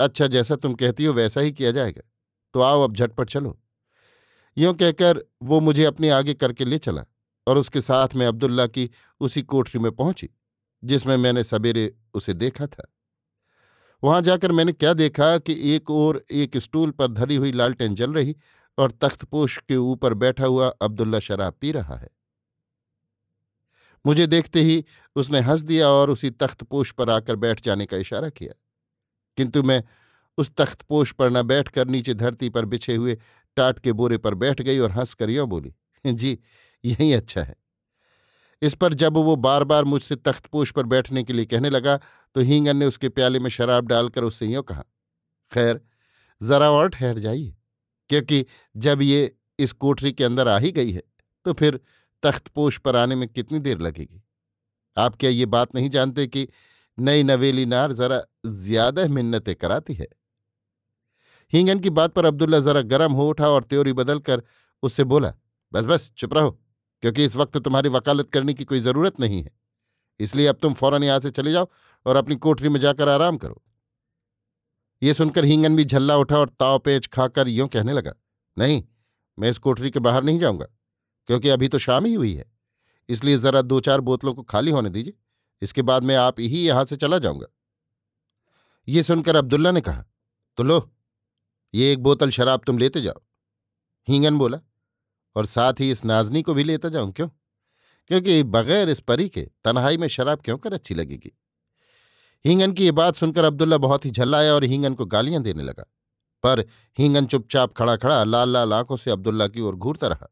अच्छा 0.00 0.26
जैसा 0.26 0.56
तुम 0.56 0.74
कहती 0.74 1.04
हो 1.04 1.12
वैसा 1.12 1.40
ही 1.40 1.52
किया 1.52 1.70
जाएगा। 1.70 2.02
तो 2.54 2.60
आओ 2.60 2.82
अब 2.82 2.94
झटपट 2.94 3.30
चलो। 3.30 3.58
यों 4.56 4.74
कहकर 4.74 5.24
वो 5.42 5.60
मुझे 5.60 5.84
अपने 5.84 6.10
आगे 6.10 6.34
करके 6.34 6.64
ले 6.64 6.78
चला 6.78 7.04
और 7.46 7.58
उसके 7.58 7.80
साथ 7.80 8.14
में 8.14 8.26
अब्दुल्ला 8.26 8.66
की 8.66 8.90
उसी 9.20 9.42
कोठरी 9.42 9.78
में 9.78 9.92
पहुँची, 9.92 10.28
जिसमें 10.84 11.16
मैंने 11.16 11.44
सवेरे 11.44 11.94
उसे 12.14 12.34
देखा 12.34 12.66
था। 12.66 12.92
वहाँ 14.02 14.22
जाकर 14.22 14.52
मैंने 14.52 14.72
क्या 14.72 14.92
देखा 14.94 15.38
कि 15.38 15.74
एक 15.74 15.90
ओर 15.90 16.24
एक 16.30 16.56
स्टूल 16.56 16.90
पर 16.90 17.12
धरी 17.12 17.36
हुई 17.36 17.52
लालटेन 17.52 17.94
जल 17.94 18.12
रही 18.12 18.36
और 18.78 18.90
तख्तपोश 18.90 19.58
के 19.68 19.76
ऊपर 19.76 20.14
बैठा 20.14 20.46
हुआ 20.46 20.68
अब्दुल्ला 20.82 21.18
शराब 21.18 21.54
पी 21.60 21.72
रहा 21.72 21.96
है। 21.96 22.15
मुझे 24.06 24.26
देखते 24.26 24.62
ही 24.62 24.84
उसने 25.16 25.40
हंस 25.40 25.62
दिया 25.62 25.88
और 25.88 26.10
उसी 26.10 26.30
तख्तपोश 26.32 26.92
पर 26.92 27.10
आकर 27.10 27.36
बैठ 27.36 27.60
जाने 27.60 27.86
का 27.86 27.96
इशारा 27.96 28.28
किया। 28.30 28.54
किंतु 29.38 29.62
मैं 29.62 29.82
उस 30.38 30.50
तख्तपोश 30.56 31.12
पर 31.12 31.30
न 31.30 31.42
बैठकर 31.42 31.88
नीचे 31.88 32.14
धरती 32.14 32.48
पर 32.48 32.64
बिछे 32.64 32.94
हुए 32.94 33.18
टाट 33.56 33.78
के 33.78 33.92
बोरे 33.92 34.18
पर 34.18 34.34
बैठ 34.36 34.60
गई 34.62 34.78
और 34.78 34.90
हंस 34.90 35.14
कर 35.14 35.30
यों 35.30 35.48
बोली, 35.48 35.72
जी, 36.04 36.38
यही 36.84 37.12
अच्छा 37.12 37.42
है। 37.42 37.56
इस 38.62 38.74
पर 38.74 38.94
जब 38.94 39.16
वो 39.16 39.34
बार 39.38 39.64
बार 39.64 39.84
मुझसे 39.84 40.16
तख्तपोश 40.16 40.70
पर 40.72 40.82
बैठने 40.84 41.22
के 41.24 41.32
लिए 41.32 41.44
कहने 41.44 41.70
लगा 41.70 41.96
तो 42.36 42.40
हींगन 42.40 42.76
ने 42.76 42.86
उसके 42.86 43.08
प्याले 43.08 43.38
में 43.38 43.50
शराब 43.50 43.86
डालकर 43.86 44.24
उससे 44.24 44.46
यूँ 44.46 44.62
कहा, 44.62 44.84
खैर, 45.52 45.80
जरा 46.40 46.70
और 46.70 46.88
ठहर 46.88 47.18
जाइए, 47.18 47.54
क्योंकि 48.10 48.44
जब 48.76 49.02
ये 49.02 49.34
इस 49.58 49.72
कोठरी 49.74 50.12
के 50.12 50.24
अंदर 50.24 50.48
आ 50.48 50.58
ही 50.58 50.72
गई 50.72 50.92
है 50.92 51.02
तो 51.46 51.52
फिर 51.52 51.80
तख्तपोश 52.22 52.78
पर 52.78 52.96
आने 52.96 53.14
में 53.14 53.28
कितनी 53.28 53.58
देर 53.60 53.78
लगेगी? 53.78 54.22
आप 54.96 55.16
क्या 55.16 55.30
ये 55.30 55.46
बात 55.46 55.74
नहीं 55.74 55.90
जानते 55.90 56.26
कि 56.26 56.46
नई 56.98 57.22
नवेली 57.22 57.64
नार 57.66 57.92
जरा 57.92 58.22
ज़्यादा 58.46 59.06
मिन्नतें 59.08 59.54
कराती 59.54 59.94
है? 59.94 60.06
हींगन 61.52 61.78
की 61.78 61.90
बात 61.90 62.12
पर 62.12 62.24
अब्दुल्ला 62.24 62.60
जरा 62.60 62.80
गर्म 62.84 63.12
हो 63.12 63.28
उठा 63.30 63.48
और 63.48 63.64
त्योरी 63.64 63.92
बदलकर 63.94 64.42
उससे 64.82 65.04
बोला, 65.04 65.32
बस 65.72 65.84
बस, 65.84 66.12
चुप 66.12 66.34
रहो, 66.34 66.50
क्योंकि 67.02 67.24
इस 67.24 67.36
वक्त 67.36 67.56
तुम्हारी 67.58 67.88
वकालत 67.90 68.30
करने 68.30 68.54
की 68.54 68.64
कोई 68.64 68.80
ज़रूरत 68.80 69.20
नहीं 69.20 69.42
है। 69.42 69.50
इसलिए 70.20 70.46
अब 70.46 70.58
तुम 70.62 70.74
फ़ौरन 70.74 71.04
यहाँ 71.04 71.20
से 71.20 71.30
चले 71.30 71.52
जाओ 71.52 71.68
और 72.06 72.16
अपनी 72.16 72.36
कोठरी 72.36 72.68
में 72.68 72.80
जाकर 72.80 73.08
आराम 73.08 73.36
करो। 73.36 73.62
ये 75.02 75.14
सुनकर 75.14 75.44
हींगन 75.44 75.76
भी 75.76 75.84
झल्ला 75.84 76.16
उठा 76.16 76.38
और 76.38 76.48
ताव 76.50 76.78
पेच 76.78 77.06
खाकर 77.08 77.48
यूँ 77.48 77.68
कहने 77.68 77.92
लगा, 77.92 78.12
नहीं, 78.56 78.82
मैं 79.38 79.50
इस 79.50 79.58
कोठरी 79.58 79.90
के 79.90 80.00
बाहर 80.00 80.24
नहीं 80.24 80.38
जाऊँगा। 80.38 80.66
क्योंकि 81.28 81.48
अभी 81.48 81.68
तो 81.68 81.78
शाम 81.78 82.04
ही 82.04 82.14
हुई 82.14 82.34
है। 82.34 82.44
इसलिए 83.08 83.36
ज़रा 83.36 83.62
दो 83.62 83.80
चार 83.80 84.00
बोतलों 84.00 84.34
को 84.34 84.42
खाली 84.42 84.70
होने 84.70 84.90
दीजिए। 84.90 85.14
इसके 85.62 85.82
बाद 85.82 86.04
मैं 86.04 86.16
आप 86.16 86.40
ही 86.40 86.66
यहाँ 86.66 86.84
से 86.84 86.96
चला 86.96 87.18
जाऊँगा। 87.18 87.46
ये 88.88 89.02
सुनकर 89.02 89.36
अब्दुल्ला 89.36 89.70
ने 89.70 89.80
कहा 89.80 90.04
तो 90.58 90.62
लो, 90.62 90.90
ये 91.74 91.92
एक 91.92 92.02
बोतल 92.02 92.30
शराब 92.30 92.62
तुम 92.66 92.78
लेते 92.78 93.00
जाओ। 93.02 93.20
हींगन 94.08 94.38
बोला, 94.38 94.58
और 95.36 95.46
साथ 95.46 95.80
ही 95.80 95.90
इस 95.90 96.04
नाजनी 96.04 96.42
को 96.42 96.54
भी 96.54 96.64
लेता 96.64 96.88
जाऊँ 96.88 97.12
क्यों? 97.12 97.28
क्योंकि 98.10 98.42
बगैर 98.44 98.88
इस 98.88 99.00
परी 99.00 99.28
के 99.28 99.42
तनहाई 99.64 99.96
में 99.96 100.06
शराब 100.08 100.40
क्यों 100.40 100.56
कर 100.58 100.72
अच्छी 100.72 100.94
लगेगी? 100.94 101.32
हिंगन 102.44 102.72
की 102.72 102.84
ये 102.84 102.92
बात 102.92 103.14
सुनकर 103.14 103.44
अब्दुल्ला 103.44 103.78
बहुत 103.78 104.04
ही 104.04 104.10
झल्लाया 104.10 104.54
और 104.54 104.64
हिंगन 104.64 104.94
को 104.94 105.06
गालियाँ 105.06 105.42
देने 105.42 105.62
लगा। 105.62 105.84
पर 106.44 106.64
हिंगन 106.98 107.26
चुपचाप 107.26 107.72
खड़ा 107.72 107.96
खड़ा 107.96 108.22
लाल 108.24 108.50
लाल 108.50 108.72
आँखों 108.72 108.96
से 108.96 109.10
अब्दुल्ला 109.10 109.46
की 109.48 109.60
ओर 109.60 109.76
घूरता 109.76 110.08
रहा। 110.08 110.28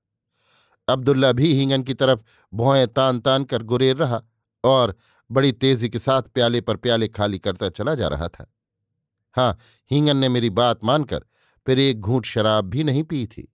अब्दुल्ला 0.89 1.33
भी 1.33 1.53
हिंगन 1.55 1.83
की 1.83 1.95
तरफ़ 1.95 2.21
भौएँ 2.55 2.87
तान 2.87 3.21
तान 3.21 3.45
कर 3.45 3.63
गुरेर 3.63 3.97
रहा 3.97 4.23
और 4.65 4.97
बड़ी 5.31 5.53
तेज़ी 5.53 5.89
के 5.89 5.99
साथ 5.99 6.23
प्याले 6.23 6.61
पर 6.61 6.77
प्याले 6.77 7.09
खाली 7.09 7.39
करता 7.39 7.69
चला 7.69 7.95
जा 7.95 8.09
रहा 8.09 8.29
था। 8.29 8.55
हाँ 9.33 9.59
हिंगन 9.91 10.17
ने 10.17 10.29
मेरी 10.29 10.51
बात 10.51 10.85
मानकर 10.85 11.25
फिर 11.67 11.79
एक 11.79 12.01
घूंट 12.01 12.25
शराब 12.25 12.65
भी 12.65 12.85
नहीं 12.85 13.03
पी 13.03 13.27
थी। 13.27 13.53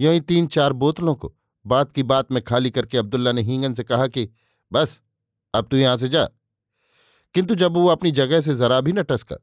यूँ 0.00 0.12
ही 0.12 0.20
तीन 0.20 0.46
चार 0.46 0.72
बोतलों 0.72 1.14
को 1.14 1.34
बात 1.66 1.92
की 1.92 2.02
बात 2.02 2.32
में 2.32 2.42
खाली 2.42 2.70
करके 2.70 2.98
अब्दुल्ला 2.98 3.32
ने 3.32 3.42
हींगन 3.42 3.72
से 3.72 3.82
कहा 3.84 4.06
कि, 4.06 4.28
बस, 4.72 5.00
अब 5.54 5.68
तू 5.70 5.76
यहाँ 5.76 5.96
से 5.96 6.08
जा। 6.08 6.28
किंतु 7.34 7.54
जब 7.54 7.72
वो 7.72 7.86
अपनी 7.86 8.10
जगह 8.10 8.40
से 8.40 8.54
जरा 8.54 8.80
भी 8.80 8.92
न 8.92 9.02
टसका, 9.02 9.36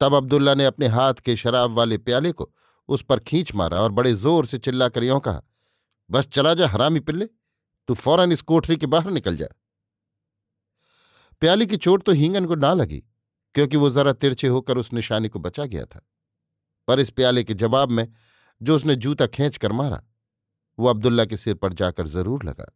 तब 0.00 0.14
अब्दुल्ला 0.14 0.54
ने 0.54 0.64
अपने 0.64 0.86
हाथ 0.86 1.14
के 1.14 1.36
शराब 1.36 1.70
वाले 1.70 1.98
प्याले 1.98 2.32
को 2.32 2.52
उस 2.88 3.02
पर 3.02 3.18
खींच 3.18 3.54
मारा 3.54 3.80
और 3.80 3.92
बड़े 3.92 4.14
ज़ोर 4.14 4.46
से 4.46 4.58
चिल्लाकर 4.58 5.04
यों 5.04 5.20
कहा 5.20 5.42
बस 6.12 6.26
चला 6.26 6.54
जा 6.54 6.68
हरामी 6.68 7.00
पिल्ले, 7.00 7.26
तू 7.88 7.94
फ़ौरन 7.94 8.32
इस 8.32 8.42
कोठरी 8.42 8.76
के 8.76 8.86
बाहर 8.86 9.10
निकल 9.10 9.36
जा। 9.36 9.46
प्याली 11.40 11.66
की 11.66 11.76
चोट 11.76 12.02
तो 12.02 12.12
हींगन 12.12 12.46
को 12.46 12.54
ना 12.54 12.72
लगी, 12.72 12.98
क्योंकि 13.54 13.76
वो 13.76 13.90
जरा 13.90 14.12
तिरछे 14.12 14.48
होकर 14.48 14.78
उस 14.78 14.92
निशानी 14.92 15.28
को 15.28 15.38
बचा 15.38 15.64
गया 15.66 15.84
था। 15.84 16.06
पर 16.88 17.00
इस 17.00 17.10
प्याले 17.10 17.44
के 17.44 17.54
जवाब 17.54 17.90
में, 17.90 18.08
जो 18.60 18.76
उसने 18.76 18.96
जूता 18.96 19.26
खींच 19.26 19.56
कर 19.56 19.72
मारा, 19.72 20.02
वो 20.78 20.88
अब्दुल्ला 20.88 21.24
के 21.24 21.36
सिर 21.36 21.54
पर 21.54 21.72
जाकर 21.72 22.06
ज़रूर 22.06 22.44
लगा। 22.44 22.66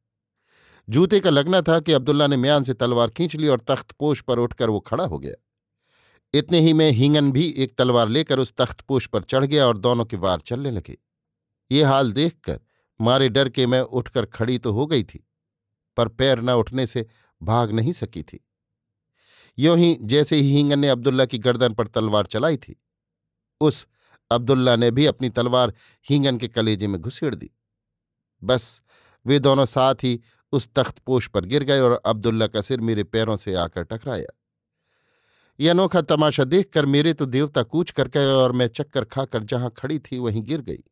जूते 0.88 1.20
का 1.20 1.30
लगना 1.30 1.60
था 1.62 1.80
कि 1.80 1.92
अब्दुल्ला 1.92 2.26
ने 2.26 2.36
म्यान 2.36 2.62
से 2.62 2.74
तलवार 2.74 3.10
खींच 3.10 3.34
ली 3.36 3.48
और 3.48 3.60
तख्तपोश 3.60 4.20
पर 4.20 4.38
उठकर 4.38 4.70
वो 4.70 4.80
खड़ा 4.80 5.04
हो 5.04 5.18
गया। 5.18 5.34
इतने 6.34 6.60
ही 6.60 6.72
में 6.72 6.90
हिंगन 6.90 7.30
भी 7.32 7.48
एक 7.58 7.76
तलवार 7.78 8.08
लेकर 8.08 8.38
उस 8.38 8.52
तख्तपोश 8.52 9.06
पर 9.06 9.22
चढ़ 9.22 9.44
गया 9.44 9.66
और 9.66 9.78
दोनों 9.78 10.04
के 10.04 10.16
वार 10.16 10.40
चलने 10.40 10.70
लगे। 10.70 10.96
ये 11.70 11.82
हाल 11.82 12.12
देखकर 12.12 12.60
मारे 13.00 13.28
डर 13.28 13.48
के 13.48 13.66
मैं 13.66 13.80
उठकर 13.80 14.26
खड़ी 14.26 14.58
तो 14.58 14.72
हो 14.72 14.86
गई 14.86 15.02
थी, 15.04 15.24
पर 15.96 16.08
पैर 16.08 16.40
न 16.40 16.50
उठने 16.52 16.86
से 16.86 17.06
भाग 17.40 17.72
नहीं 17.72 17.92
सकी 17.92 18.22
थी। 18.22 18.40
यों 19.58 19.76
ही 19.78 19.96
जैसे 20.02 20.36
ही 20.36 20.54
हिंगन 20.54 20.78
ने 20.78 20.88
अब्दुल्ला 20.88 21.24
की 21.24 21.38
गर्दन 21.38 21.74
पर 21.74 21.86
तलवार 21.86 22.26
चलाई 22.26 22.56
थी, 22.56 22.76
उस 23.60 23.86
अब्दुल्ला 24.30 24.76
ने 24.76 24.90
भी 24.90 25.06
अपनी 25.06 25.28
तलवार 25.30 25.72
हिंगन 26.06 26.38
के 26.38 26.48
कलेजे 26.48 26.86
में 26.86 27.00
घुसेड़ 27.00 27.34
दी। 27.34 27.50
बस 28.42 28.80
वे 29.26 29.38
दोनों 29.38 29.64
साथ 29.66 29.94
ही 29.94 30.20
उस 30.52 30.68
तख्तपोश 30.74 31.28
पर 31.28 31.44
गिर 31.44 31.64
गए 31.64 31.80
और 31.80 32.00
अब्दुल्ला 32.06 32.46
का 32.46 32.60
सिर 32.60 32.80
मेरे 32.80 33.04
पैरों 33.04 33.36
से 33.36 33.54
आकर 33.54 33.82
टकराया। 33.82 34.32
यह 35.58 35.70
अनोखा 35.70 36.00
तमाशा 36.00 36.44
देखकर 36.44 36.86
मेरे 36.86 37.12
तो 37.12 37.26
देवता 37.26 37.62
कूच 37.62 37.90
कर 37.90 38.08
गए 38.08 38.26
और 38.26 38.52
मैं 38.52 38.66
चक्कर 38.68 39.04
खाकर 39.04 39.44
जहाँ 39.44 39.72
खड़ी 39.76 39.98
थी 39.98 40.18
वहीं 40.18 40.42
गिर 40.42 40.60
गई। 40.60 40.82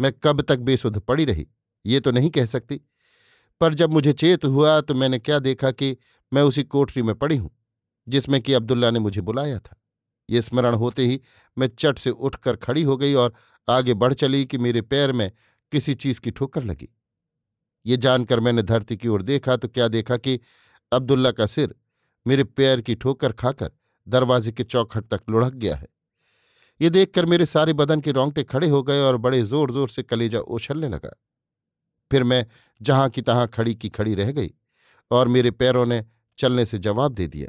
मैं 0.00 0.12
कब 0.14 0.40
तक 0.42 0.58
बेसुध 0.58 0.98
पड़ी 1.00 1.24
रही, 1.24 1.46
ये 1.84 2.00
तो 2.00 2.10
नहीं 2.10 2.30
कह 2.30 2.46
सकती। 2.46 2.80
पर 3.60 3.74
जब 3.74 3.90
मुझे 3.90 4.12
चेत 4.14 4.44
हुआ 4.44 4.80
तो 4.80 4.94
मैंने 4.94 5.18
क्या 5.18 5.38
देखा 5.40 5.70
कि 5.72 5.96
मैं 6.32 6.42
उसी 6.42 6.62
कोठरी 6.64 7.02
में 7.02 7.14
पड़ी 7.14 7.36
हूँ, 7.36 7.50
जिसमें 8.06 8.40
कि 8.40 8.52
अब्दुल्ला 8.52 8.90
ने 8.90 8.98
मुझे 8.98 9.20
बुलाया 9.20 9.58
था। 9.58 9.76
ये 10.28 10.42
स्मरण 10.42 10.74
होते 10.74 11.06
ही 11.06 11.20
मैं 11.56 11.68
चट 11.68 11.98
से 11.98 12.10
उठकर 12.10 12.56
खड़ी 12.58 12.82
हो 12.82 12.96
गई 12.96 13.14
और 13.14 13.34
आगे 13.68 13.94
बढ़ 13.94 14.14
चली 14.14 14.44
कि 14.46 14.58
मेरे 14.58 14.82
पैर 14.82 15.12
में 15.12 15.30
किसी 15.72 15.94
चीज़ 15.96 16.20
की 16.20 16.30
ठोकर 16.30 16.64
लगी। 16.64 16.88
ये 17.86 17.96
जानकर 17.96 18.40
मैंने 18.40 18.62
धरती 18.62 18.96
की 18.96 19.08
ओर 19.08 19.22
देखा 19.22 19.56
तो 19.56 19.68
क्या 19.68 19.88
देखा 19.88 20.16
कि 20.16 20.38
अब्दुल्ला 20.92 21.30
का 21.30 21.46
सिर 21.46 21.74
मेरे 22.26 22.44
पैर 22.44 22.80
की 22.80 22.94
ठोकर 22.94 23.32
खाकर 23.32 23.70
दरवाजे 24.06 24.52
के 24.52 24.64
चौखट 24.64 25.04
तक 25.04 25.20
लुढ़क 25.30 25.54
गया 25.54 25.76
है। 25.76 25.86
ये 26.80 26.90
देखकर 26.90 27.26
मेरे 27.26 27.46
सारे 27.46 27.72
बदन 27.72 28.00
के 28.00 28.12
रोंगटे 28.12 28.42
खड़े 28.44 28.68
हो 28.68 28.82
गए 28.82 29.00
और 29.00 29.16
बड़े 29.18 29.42
ज़ोर 29.42 29.70
ज़ोर 29.70 29.88
से 29.88 30.02
कलेजा 30.02 30.38
उछलने 30.40 30.88
लगा। 30.88 31.10
फिर 32.10 32.22
मैं 32.24 32.44
जहाँ 32.80 33.08
की 33.08 33.22
तहां 33.22 33.46
खड़ी 33.48 33.74
की 33.74 33.88
खड़ी 33.88 34.14
रह 34.14 34.30
गई 34.32 34.50
और 35.10 35.28
मेरे 35.28 35.50
पैरों 35.52 35.84
ने 35.86 36.04
चलने 36.38 36.64
से 36.66 36.78
जवाब 36.78 37.14
दे 37.14 37.26
दिया। 37.28 37.48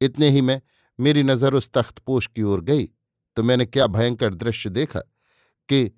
इतने 0.00 0.28
ही 0.30 0.40
में 0.40 0.60
मेरी 0.98 1.22
नज़र 1.22 1.54
उस 1.54 1.70
तख्तपोश 1.72 2.26
की 2.26 2.42
ओर 2.42 2.60
गई 2.62 2.84
तो 3.36 3.42
मैंने 3.42 3.66
क्या 3.66 3.86
भयंकर 3.88 4.34
दृश्य 4.34 4.70
देखा 4.70 5.00
कि 5.68 5.90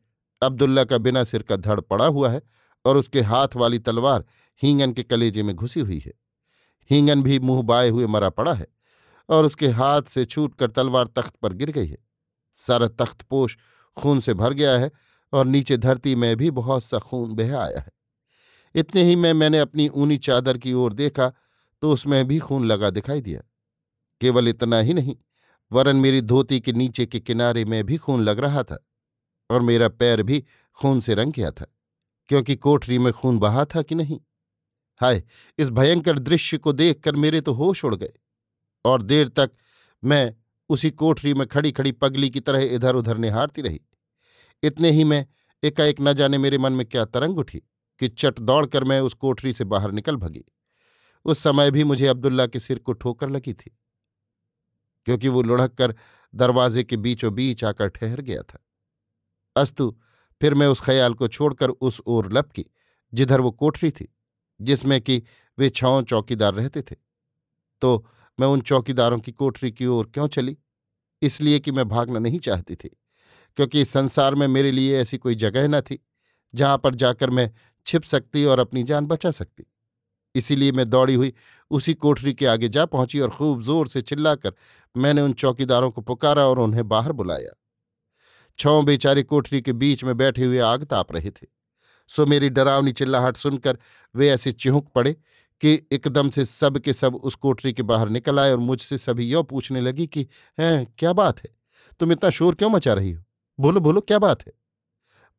अब्दुल्ला 0.43 0.85
का 0.85 0.99
बिना 0.99 1.23
सिर 1.25 1.43
का 1.43 1.57
धड़ 1.57 1.81
पड़ा 1.81 2.07
हुआ 2.07 2.29
है 2.31 2.41
और 2.85 2.97
उसके 2.97 3.21
हाथ 3.23 3.57
वाली 3.57 3.79
तलवार 3.81 4.25
हींगन 4.63 4.93
के 4.93 5.03
कलेजे 5.03 5.43
में 5.43 5.55
घुसी 5.55 5.81
हुई 5.81 5.99
है। 5.99 6.13
हींगन 6.91 7.23
भी 7.23 7.39
मुँह 7.41 7.63
बाए 7.63 7.89
हुए 7.89 8.07
मरा 8.07 8.29
पड़ा 8.31 8.53
है 8.55 8.67
और 9.29 9.45
उसके 9.45 9.69
हाथ 9.71 10.03
से 10.09 10.25
छूटकर 10.25 10.71
तलवार 10.71 11.07
तख्त 11.07 11.35
पर 11.37 11.53
गिर 11.53 11.71
गई 11.71 11.87
है। 11.87 11.99
सारा 12.57 12.89
तख्तपोश 12.89 13.57
खून 13.97 14.21
से 14.21 14.35
भर 14.35 14.53
गया 14.53 14.77
है 14.79 14.91
और 15.33 15.47
नीचे 15.47 15.77
धरती 15.77 16.15
में 16.15 16.37
भी 16.37 16.51
बहुत 16.53 16.85
सा 16.85 16.99
खून 16.99 17.35
बह 17.35 17.57
आया 17.57 17.79
है। 17.79 17.93
इतने 18.75 19.03
ही 19.03 19.17
में 19.17 19.33
मैंने 19.33 19.59
अपनी 19.59 19.89
ऊनी 19.89 20.19
चादर 20.19 20.59
की 20.59 20.73
ओर 20.75 20.93
देखा 20.95 21.33
तो 21.83 21.93
उसमें 21.93 22.25
भी 22.27 22.39
खून 22.39 22.65
लगा 22.65 22.91
दिखाई 22.91 23.21
दिया। 23.21 23.41
केवल 24.21 24.49
इतना 24.49 24.79
ही 24.79 24.95
नहीं, 24.95 25.17
वरन 25.71 25.97
मेरी 25.97 26.21
धोती 26.23 26.61
के 26.61 26.73
नीचे 26.73 27.07
के 27.07 27.21
किनारे 27.21 27.65
में 27.65 27.83
भी 27.85 27.97
खून 27.97 28.23
लग 28.23 28.39
रहा 28.41 28.63
था 28.63 28.79
और 29.51 29.61
मेरा 29.61 29.89
पैर 29.89 30.23
भी 30.23 30.45
खून 30.79 31.01
से 31.01 31.15
रंग 31.15 31.33
गया 31.33 31.51
था, 31.51 31.67
क्योंकि 32.29 32.57
कोठरी 32.57 32.99
में 32.99 33.13
खून 33.13 33.39
बहा 33.39 33.65
था 33.65 33.83
कि 33.83 33.95
नहीं। 33.95 34.19
हाय, 35.01 35.23
इस 35.59 35.71
भयंकर 35.71 36.19
दृश्य 36.19 36.59
को 36.59 36.73
देखकर 36.73 37.17
मेरे 37.17 37.41
तो 37.41 37.53
होश 37.53 37.85
उड़ 37.85 37.95
गए 37.95 38.13
और 38.85 39.03
देर 39.03 39.29
तक 39.29 39.51
मैं 40.03 40.35
उसी 40.71 40.91
कोठरी 40.93 41.33
में 41.35 41.47
खड़ी 41.47 41.73
खड़ी 41.73 41.93
पगली 41.95 42.31
की 42.31 42.41
तरह 42.41 42.63
इधर 42.75 42.95
उधर 42.95 43.19
निहारती 43.19 43.63
रही। 43.63 43.81
इतने 44.63 44.91
ही 44.91 45.05
में 45.05 45.25
एकाएक 45.63 46.01
न 46.01 46.13
जाने 46.13 46.39
मेरे 46.39 46.59
मन 46.59 46.73
में 46.73 46.85
क्या 46.87 47.05
तरंग 47.07 47.39
उठी 47.39 47.59
कि 48.01 48.09
चट 48.09 48.39
दौड़कर 48.41 48.85
मैं 48.85 49.01
उस 49.01 49.15
कोठरी 49.15 49.53
से 49.53 49.65
बाहर 49.65 49.93
निकल 49.93 50.17
भगी। 50.17 50.45
उस 51.27 51.39
समय 51.39 51.71
भी 51.71 51.85
मुझे 51.85 52.07
अब्दुल्ला 52.07 52.47
के 52.47 52.61
सिर 52.61 52.79
को 52.79 52.93
ठोकर 52.95 53.31
लगी 53.31 53.53
थी, 53.55 53.77
क्योंकि 55.07 55.29
वो 55.29 55.43
लुढ़क 55.43 55.75
कर 55.75 55.95
दरवाजे 56.35 56.85
के 56.85 56.97
बीचों 56.97 57.35
बीच 57.35 57.65
आकर 57.65 57.89
ठहर 57.89 58.21
गया 58.21 58.43
था। 58.43 58.59
अस्तु, 59.57 59.97
फिर 60.41 60.55
मैं 60.55 60.67
उस 60.67 60.81
ख्याल 60.81 61.15
को 61.15 61.29
छोड़कर 61.29 61.71
उस 61.71 62.01
ओर 62.07 62.33
लपकी, 62.33 62.65
जिधर 63.13 63.41
वो 63.41 63.51
कोठरी 63.53 63.91
थी, 63.91 64.09
जिसमें 64.61 65.01
कि 65.01 65.23
वे 65.59 65.71
छांव 65.71 66.03
चौकीदार 66.05 66.55
रहते 66.55 66.83
थे। 66.83 66.97
तो 67.83 68.07
मैं 68.39 68.47
उन 68.47 68.61
चौकीदारों 68.63 69.19
की 69.19 69.33
कोठरी 69.33 69.71
की 69.73 69.87
ओर 69.89 70.11
क्यों 70.15 70.27
चली? 70.29 70.57
इसलिए 71.23 71.59
कि 71.61 71.73
मैं 71.73 71.89
भागना 71.89 72.19
नहीं 72.19 72.39
चाहती 72.41 72.75
थी, 72.75 72.89
क्योंकि 73.57 73.81
इस 73.81 73.91
संसार 73.91 74.35
में 74.35 74.47
मेरे 74.49 74.71
लिए 74.73 75.01
ऐसी 75.01 75.19
कोई 75.19 75.35
जगह 75.37 75.69
न 75.69 75.81
थी, 75.81 75.99
जहाँ 76.55 76.79
पर 76.79 76.95
जाकर 76.95 77.31
मैं 77.31 77.51
छिप 77.87 78.03
सकती 78.05 78.45
और 78.45 78.59
अपनी 78.59 78.83
जान 78.85 79.07
बचा 79.07 79.31
सकती। 79.33 79.67
इसीलिए 80.35 80.73
मैं 80.73 80.89
दौड़ी 80.91 81.15
हुई 81.15 81.33
उसी 81.71 81.95
कोठरी 81.95 82.33
के 82.35 82.47
आगे 82.47 82.69
जा 82.69 82.85
पहुँची 82.87 83.21
और 83.21 83.31
खूब 83.31 83.63
ज़ोर 83.63 83.89
से 83.89 84.03
चिल्लाकर 84.03 84.53
मैंने 84.95 85.23
उन 85.23 85.33
चौकीदारों 85.35 85.91
को 85.91 86.01
पुकारा 86.03 86.47
और 86.47 86.59
उन्हें 86.59 86.87
बाहर 86.89 87.13
बुलाया। 87.13 87.55
छौ 88.59 88.83
बेचारे 88.83 89.23
कोठरी 89.23 89.61
के 89.61 89.73
बीच 89.75 90.05
में 90.05 90.17
बैठे 90.17 90.45
हुए 90.45 90.59
आग 90.61 90.85
ताप 90.85 91.13
रहे 91.13 91.31
थे, 91.31 91.47
सो 92.11 92.27
मेरी 92.27 92.49
डरावनी 92.51 92.93
चिल्लाहट 92.93 93.37
सुनकर 93.37 93.79
वे 94.15 94.29
ऐसे 94.31 94.53
चिहुक 94.55 94.91
पड़े 94.95 95.15
कि 95.61 95.87
एकदम 95.93 96.31
से 96.31 96.45
सब 96.45 96.79
के 96.79 96.93
सब 96.93 97.15
उस 97.15 97.35
कोठरी 97.35 97.73
के 97.73 97.83
बाहर 97.83 98.09
निकल 98.09 98.41
आए 98.41 98.51
और 98.51 98.59
मुझसे 98.59 98.99
सभी 98.99 99.25
यों 99.25 99.45
पूछने 99.45 99.81
लगी 99.81 100.07
कि, 100.07 100.27
हैं, 100.61 100.95
क्या 100.99 101.13
बात 101.13 101.39
है? 101.39 101.51
तुम 102.01 102.13
इतना 102.13 102.31
शोर 102.31 102.55
क्यों 102.55 102.71
मचा 102.71 102.93
रही 102.93 103.13
हो? 103.13 103.25
बोलो 103.61 103.81
बोलो, 103.81 104.01
क्या 104.01 104.19
बात 104.19 104.47
है? 104.47 104.53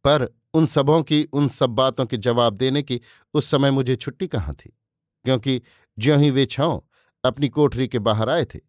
पर 0.04 0.34
उन 0.54 0.66
सबों 0.66 1.04
की, 1.04 1.24
उन 1.24 1.48
सब 1.48 1.70
बातों 1.70 2.06
के 2.06 2.18
जवाब 2.18 2.54
देने 2.54 2.82
की 2.82 3.02
उस 3.34 3.46
समय 3.46 3.72
मुझे 3.72 3.96
छुट्टी 3.96 4.28
कहाँ 4.28 4.54
थी? 4.56 4.78
क्योंकि 5.26 5.62
ज्यों 6.00 6.20
ही 6.20 6.32
वे 6.32 6.46
छांव 6.46 6.84
अपनी 7.26 7.50
कोठरी 7.50 7.88
के 7.88 8.00
बाहर 8.00 8.30
आए 8.30 8.46
थे, 8.46 8.60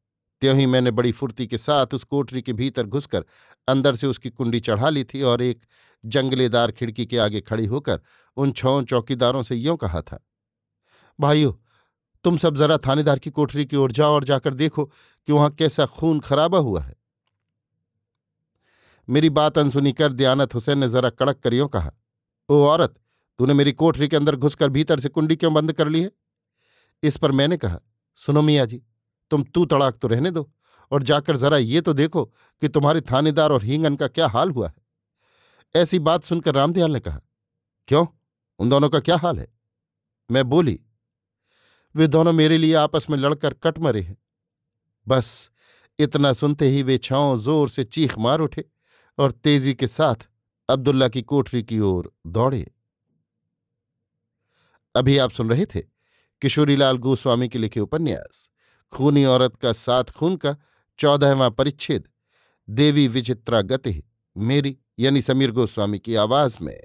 त्यों 0.40 0.57
ही 0.59 0.67
मैंने 0.67 0.90
बड़ी 0.90 1.12
फुर्ती 1.12 1.47
के 1.47 1.59
साथ 1.59 1.87
उस 1.95 2.05
कोठरी 2.05 2.43
के 2.43 2.52
भीतर 2.52 2.83
घुसकर 2.87 3.25
अंदर 3.69 3.95
से 3.95 4.07
उसकी 4.07 4.31
कुंडी 4.31 4.61
चढ़ा 4.61 4.88
ली 4.88 5.05
थी 5.05 5.23
और 5.23 5.43
एक 5.43 5.61
जंगलेदार 6.05 6.73
खिड़की 6.73 7.07
के 7.07 7.19
आगे 7.19 7.40
खड़ी 7.40 7.67
होकर 7.67 8.00
उन 8.37 8.52
छौ 8.52 8.83
चौकीदारों 8.83 9.43
से 9.43 9.57
यों 9.57 9.76
कहा 9.76 10.00
था 10.00 10.27
भाइयों, 11.21 11.53
तुम 12.25 12.37
सब 12.37 12.55
जरा 12.55 12.77
थानेदार 12.79 13.19
की 13.19 13.31
कोठरी 13.31 13.65
की 13.67 13.77
ओर 13.77 13.93
जाओ 13.93 14.15
और 14.15 14.25
जाकर 14.25 14.55
देखो 14.55 14.85
कि 14.85 15.33
वहाँ 15.33 15.51
कैसा 15.51 15.87
खून 15.87 16.21
खराबा 16.21 16.59
हुआ 16.59 16.81
है। 16.83 16.95
मेरी 19.09 19.31
बात 19.31 19.59
अनसुनी 19.59 19.93
कर 19.93 20.13
दयानत 20.13 20.55
हुसैन 20.55 20.79
ने 20.79 20.89
जरा 20.89 21.11
कड़क 21.11 21.39
कर 21.39 21.55
यों 21.55 21.69
कहा, 21.69 21.93
ओ 22.49 22.65
औरत, 22.65 22.95
तूने 23.39 23.55
मेरी 23.55 23.73
कोठरी 23.73 24.09
के 24.09 24.17
अंदर 24.17 24.37
घुसकर 24.37 24.69
भीतर 24.69 25.01
से 25.01 25.09
कुंडी 25.09 25.37
क्यों 25.37 25.53
बंद 25.55 25.73
कर 25.73 25.89
ली 25.89 26.03
है? 26.03 26.11
इस 27.03 27.17
पर 27.17 27.33
मैंने 27.33 27.57
कहा, 27.57 27.81
सुनो 28.19 28.43
मियाँ 28.43 28.67
जी, 28.67 28.83
तुम 29.31 29.43
तू 29.45 29.65
तड़ाक 29.65 29.99
तो 29.99 30.09
रहने 30.09 30.31
दो 30.31 30.51
और 30.93 31.03
जाकर 31.03 31.37
जरा 31.37 31.57
ये 31.57 31.81
तो 31.81 31.93
देखो 31.93 32.25
कि 32.25 32.69
तुम्हारे 32.69 33.01
थानेदार 33.01 33.53
और 33.53 33.63
हींगन 33.63 33.97
का 33.97 34.09
क्या 34.09 34.29
हाल 34.29 34.51
हुआ 34.51 34.69
है। 34.69 34.75
ऐसी 35.75 35.99
बात 35.99 36.25
सुनकर 36.25 36.55
रामदयाल 36.55 36.93
ने 36.93 37.01
कहा, 37.01 37.21
क्यों? 37.89 38.07
उन 38.59 38.69
दोनों 38.69 38.89
का 38.89 39.01
क्या 39.01 39.17
हाल 39.17 39.39
है? 39.39 39.49
मैं 40.31 40.49
बोली 40.49 40.81
वे 41.95 42.07
दोनों 42.07 42.33
मेरे 42.33 42.59
लिए 42.59 42.75
आपस 42.75 43.07
में 43.11 43.18
लड़कर 43.18 43.54
कट 43.54 43.78
मरे 43.78 44.00
हैं। 44.00 44.16
बस 45.07 45.50
इतना 45.99 46.33
सुनते 46.33 46.68
ही 46.68 46.83
वे 46.83 46.99
छाओ 46.99 47.37
ज़ोर 47.37 47.68
से 47.68 47.85
चीख 47.85 48.18
मार 48.18 48.40
उठे 48.40 48.64
और 49.18 49.33
तेज़ी 49.33 49.75
के 49.75 49.87
साथ 49.87 50.28
अब्दुल्ला 50.68 51.09
की 51.09 51.23
कोठरी 51.23 51.62
की 51.62 51.78
ओर 51.80 52.12
दौड़े। 52.26 52.66
अभी 54.95 55.16
आप 55.18 55.30
सुन 55.30 55.50
रहे 55.50 55.64
थे 55.66 55.80
किशोरीलाल 56.42 56.97
गोस्वामी 56.97 57.49
के 57.49 57.59
लिखे 57.59 57.80
उपन्यास, 57.80 58.49
खूनी 58.92 59.25
औरत 59.25 59.57
का 59.57 59.73
सात 59.73 60.11
खून 60.11 60.37
का 60.37 60.57
चौदहवां 60.99 61.50
परिच्छेद, 61.50 62.09
देवी 62.68 63.07
विचित्रा 63.09 63.61
गति, 63.62 64.02
मेरी 64.37 64.76
यानी 64.99 65.23
समीर 65.23 65.50
गोस्वामी 65.50 65.99
की 65.99 66.14
आवाज़ 66.14 66.57
में। 66.61 66.80